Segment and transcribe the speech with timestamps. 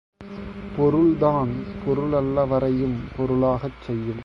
[0.77, 1.49] பொருள்தான்
[1.85, 4.19] பொருளல்லவரையும் பொருளாகச் செய்யும்.